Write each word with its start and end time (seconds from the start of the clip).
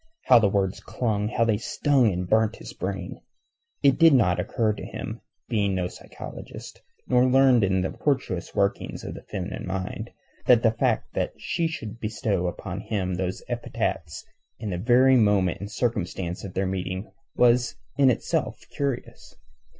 How 0.23 0.39
the 0.39 0.49
words 0.49 0.79
clung, 0.79 1.27
how 1.27 1.45
they 1.45 1.57
stung 1.59 2.11
and 2.11 2.27
burnt 2.27 2.55
his 2.55 2.73
brain! 2.73 3.21
It 3.83 3.99
did 3.99 4.15
not 4.15 4.39
occur 4.39 4.73
to 4.73 4.83
him, 4.83 5.21
being 5.47 5.75
no 5.75 5.85
psychologist, 5.87 6.81
nor 7.07 7.27
learned 7.27 7.63
in 7.63 7.81
the 7.81 7.91
tortuous 7.91 8.55
workings 8.55 9.03
of 9.03 9.13
the 9.13 9.21
feminine 9.21 9.67
mind, 9.67 10.09
that 10.47 10.63
the 10.63 10.71
fact 10.71 11.13
that 11.13 11.33
she 11.37 11.67
should 11.67 11.99
bestow 11.99 12.47
upon 12.47 12.79
him 12.79 13.13
those 13.13 13.43
epithets 13.47 14.25
in 14.57 14.71
the 14.71 14.79
very 14.79 15.17
moment 15.17 15.59
and 15.59 15.71
circumstance 15.71 16.43
of 16.43 16.55
their 16.55 16.65
meeting 16.65 17.11
was 17.35 17.75
in 17.95 18.09
itself 18.09 18.59
curious. 18.71 19.35